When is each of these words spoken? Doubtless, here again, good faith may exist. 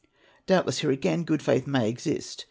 Doubtless, 0.47 0.79
here 0.79 0.89
again, 0.89 1.23
good 1.25 1.43
faith 1.43 1.67
may 1.67 1.87
exist. 1.87 2.39